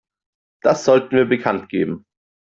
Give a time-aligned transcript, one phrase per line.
[0.63, 2.05] Das sollten wir bekanntgeben.